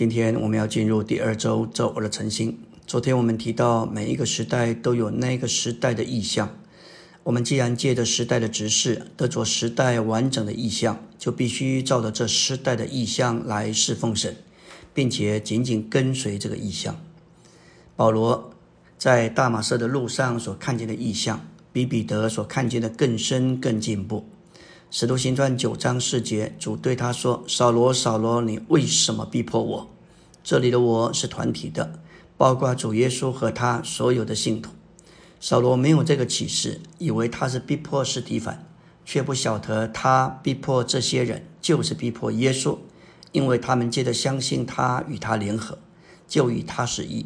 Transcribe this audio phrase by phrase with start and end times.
[0.00, 2.58] 今天我们要进入第二周周二的晨星。
[2.86, 6.56] 昨天我们提到，每一个时代都有那个时代的意象。
[7.22, 14.34] 我们既然借着时代的指示得着时代完整的意象，就必须照着这时代的意象来侍奉神，
[14.94, 16.98] 并且紧紧跟随这个意象。
[17.94, 18.54] 保罗
[18.96, 24.24] 在大马色的路上所看见的意象，比彼得所看见的更深更进步。
[24.92, 29.88] 使徒行传九章四节，主对他说：“扫罗，扫罗，你为什么逼迫我？”
[30.42, 32.00] 这里的“我”是团体的，
[32.36, 34.72] 包括主耶稣和他所有的信徒。
[35.38, 38.66] 扫罗没有这个启示，以为他是逼迫斯提凡，
[39.04, 42.76] 却不晓得他逼迫这些人就是逼迫耶稣，
[43.30, 45.78] 因为他们借着相信他与他联合，
[46.26, 47.24] 就与他是一。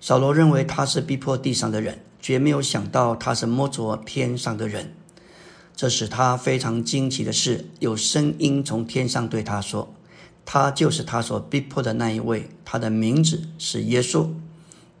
[0.00, 4.95] 扫罗认为他是逼迫地上的人，绝没有想到他是摸着天上的人。
[5.76, 9.94] 这使他非常惊奇的是，有声音从天上对他说
[10.46, 14.26] ：“他就是他所逼迫的那一位，他的名字是耶稣。”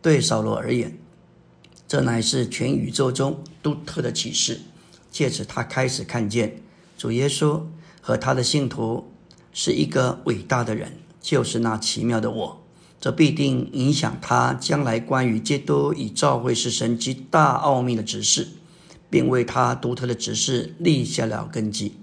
[0.02, 0.98] 对扫罗而言，
[1.88, 4.60] 这乃是全宇宙中独特的启示。
[5.10, 6.60] 借此，他开始看见
[6.98, 7.62] 主耶稣
[8.02, 9.10] 和他的信徒
[9.54, 12.62] 是一个伟大的人，就是那奇妙的我。
[13.00, 18.48] 这必定影响他将来关于基督与教会是神极大奥秘的指示。
[19.08, 21.94] 并为他独特的指示立下了根基。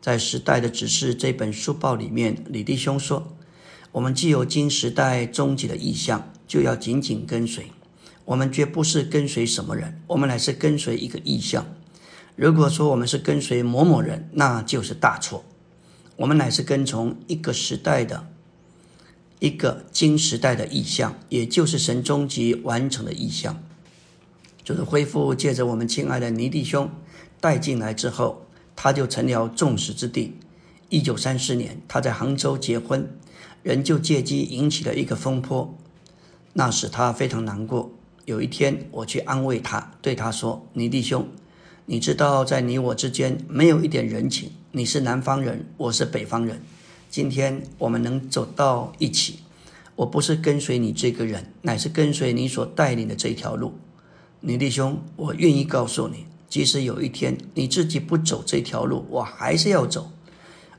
[0.00, 3.36] 在《时代的指示》这本书报里面，李弟兄说
[3.92, 7.72] ：“我们既有今时代终极的意向，就要紧紧跟随。
[8.26, 11.66] 我们绝不是跟随什么人，我们乃是跟随一个意向。
[12.36, 15.44] 如果说我们是跟随某某人，那就是大错。
[16.16, 18.26] 我们乃是跟从一个时代的
[19.38, 23.62] 一个今时代的意向，也就是神终极完成的意向。”
[24.64, 26.90] 就是恢复，借着我们亲爱的尼弟兄
[27.38, 30.34] 带进来之后，他就成了众矢之的。
[30.88, 33.06] 一九三四年，他在杭州结婚，
[33.62, 35.76] 人就借机引起了一个风波，
[36.54, 37.92] 那使他非常难过。
[38.24, 41.28] 有一天，我去安慰他，对他说：“尼弟兄，
[41.84, 44.50] 你知道在你我之间没有一点人情。
[44.72, 46.62] 你是南方人，我是北方人，
[47.10, 49.40] 今天我们能走到一起，
[49.96, 53.74] 我不是跟随你这个人，乃是跟随你所带领的这条路。”
[54.46, 60.10] 你弟兄，我愿意告诉你，即使有一天你自己不走这条路，我还是要走。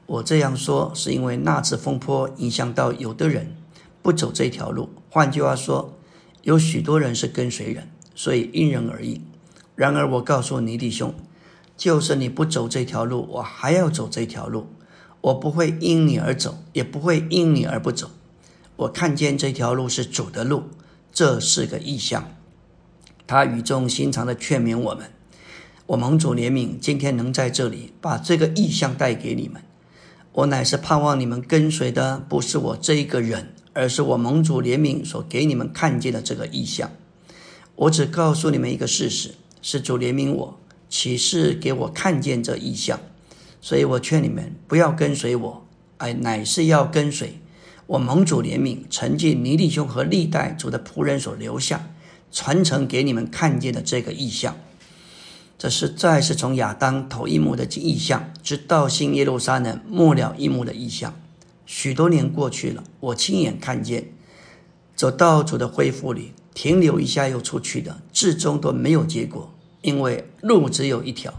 [0.06, 3.56] 我这样说是因为那次风波影响到有的人
[4.03, 4.90] 不走这条路。
[5.09, 5.98] 换句话说，
[6.44, 9.20] 有许多人是跟随人，所以因人而异。
[9.74, 11.16] 然而，我告诉你弟兄，
[11.76, 14.68] 就是你不走这条路，我还要走这条路。
[15.22, 18.12] 我不会因你而走，也不会因你而不走。
[18.76, 20.66] 我看见这条路是主的路，
[21.12, 22.34] 这是个意象。
[23.28, 25.09] 他语重心长的劝勉我们
[25.88, 29.63] ：“我蒙主怜悯，今天能在这里把这个意象带给你们。
[30.31, 36.91] 我乃是盼望你们跟随的，不是我这一个人，而是我蒙主怜悯所给你们看见的这个意象。
[37.75, 43.00] 我只告诉你们一个事实：是主怜悯我，启示给我看见这意象。
[43.62, 45.66] 所以我劝你们不要跟随我，
[45.97, 47.40] 哎，乃是要跟随
[47.88, 51.88] 我蒙主怜悯，承继尼利兄和历代主的仆人所留下。”
[52.35, 54.57] 传承给你们看见的这个意象，
[55.57, 61.18] 这是再是从亚当头一幕的意象，直到新耶路撒冷末了一幕的意象。
[61.66, 64.09] 许多年过去了，我亲眼看见，
[64.97, 71.34] 走到主的恢复里，停留一下又出去的，至终都没有结果，因为路只有一条。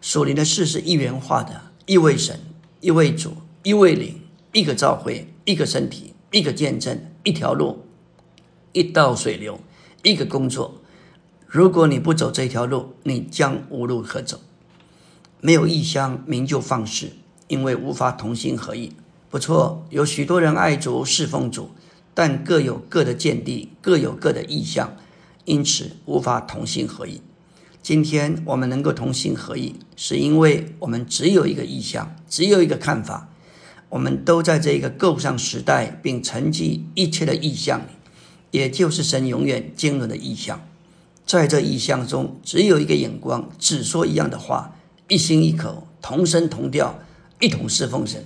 [0.00, 2.38] 属灵的事是一元化的，一位神，
[2.80, 3.32] 一位主，
[3.64, 4.20] 一位灵，
[4.52, 7.84] 一个召会，一个身体，一个见证，一条路，
[8.70, 9.58] 一道水流。
[10.06, 10.80] 一个工作，
[11.48, 14.38] 如果你不走这条路，你将无路可走。
[15.40, 17.08] 没有异乡，名就放肆，
[17.48, 18.92] 因为无法同心合意。
[19.28, 21.70] 不错，有许多人爱主侍奉主，
[22.14, 24.96] 但各有各的见地，各有各的意向，
[25.44, 27.20] 因此无法同心合意。
[27.82, 33.28] 今天我们能够同心合意，是因为我们只有一个意向，只有一个看法。
[33.88, 37.95] 我们都在这一个构上时代，并沉寂一切的意向里。
[38.56, 40.66] 也就是神永远经纶的意象，
[41.26, 44.74] 在这意象中，只有一个眼光，只说一样的话，
[45.08, 46.98] 一心一口，同声同调，
[47.38, 48.24] 一同侍奉神。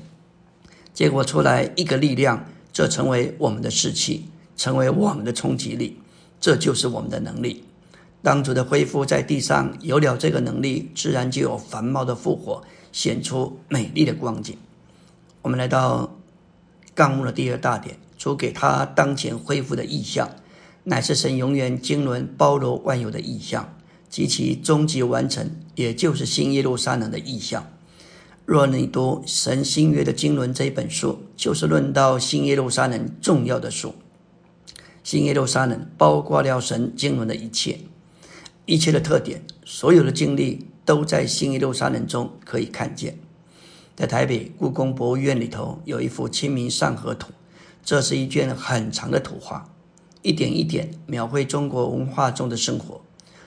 [0.95, 5.99] 结果出来一个力量，这成为我们的士气，成为我们的冲击力，
[6.41, 7.65] 这就是我们的能力。
[8.23, 12.63] 当主的恢复在地上有了这个能力，自然就有繁茂的复活，
[12.93, 14.57] 显出美丽的光景。
[15.43, 16.17] 我们来到
[17.01, 17.97] 纲目的第二大点。
[18.19, 20.29] 主给他当前恢复的意象，
[20.85, 23.75] 乃是神永远经纶包罗万有的意象
[24.11, 27.67] 及其终极完成，也就是新耶路撒冷的意象。
[28.45, 33.95] 若你读神新约的经纶这一本书，就是论到新耶路撒冷重要的书。
[35.03, 37.79] 新耶路撒冷包括了神经纶的一切，
[38.67, 43.19] 一切的特点，所有的经历都在新耶路撒冷中可以看见。
[44.01, 47.29] 在台北故宫博物院里头有一幅《清明上河图》，
[47.85, 49.69] 这是一卷很长的图画，
[50.23, 53.03] 一点一点描绘中国文化中的生活。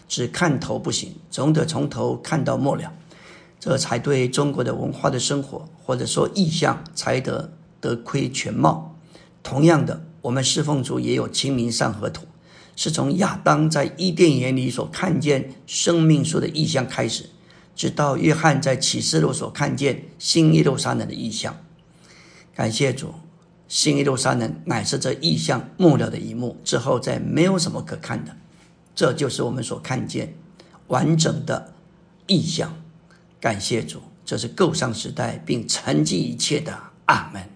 [0.07, 2.93] 只看头不行，总得从头看到末了，
[3.59, 7.51] 这才对中国的文化的生活，或者说意象，才得
[7.81, 8.95] 得窥全貌。
[9.41, 10.05] 同样的。
[10.21, 12.25] 我们侍奉主也有清明上河图，
[12.75, 17.31] 是从亚当在伊甸园里所看见生命树的意象开始，
[17.75, 21.57] 直到约翰在启示录所看见新耶路撒冷的意象。
[22.55, 23.13] 感谢主，
[23.67, 28.35] 新耶路撒冷乃是这意象末了的一幕，之后再没有什么可看的。
[28.93, 30.35] 这就是我们所看见
[30.87, 31.73] 完整的
[32.27, 32.75] 意象。
[33.39, 37.52] 感谢主，这是构上时代并沉寂一切的阿门。